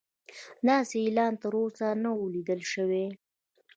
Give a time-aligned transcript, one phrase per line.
[0.69, 3.05] داسې اعلان تر اوسه نه و لیدل شوی.